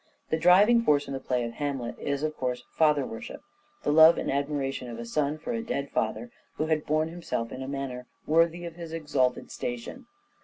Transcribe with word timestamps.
The 0.31 0.37
driving 0.39 0.81
force 0.81 1.05
in 1.07 1.13
the 1.13 1.19
play 1.19 1.43
of" 1.43 1.51
Hamlet" 1.61 1.93
is, 2.11 2.23
of 2.23 2.35
course, 2.35 2.63
father 2.71 3.05
worship; 3.05 3.39
the 3.83 3.91
love 3.91 4.17
and 4.17 4.31
admiration 4.31 4.89
of 4.89 4.97
a 4.97 5.05
son 5.05 5.37
for 5.37 5.53
a 5.53 5.61
dead 5.61 5.91
father 5.91 6.31
who 6.55 6.65
had 6.65 6.87
borne 6.87 7.09
himself 7.09 7.51
in 7.51 7.61
a 7.61 7.67
manner 7.67 8.07
DRAMATIC 8.25 8.25
SELF 8.25 8.25
REVELATION 8.25 8.25
467 8.25 8.35
worthy 8.35 8.65
of 8.65 8.75
his 8.75 8.93
exalted 8.93 9.51
station. 9.51 10.07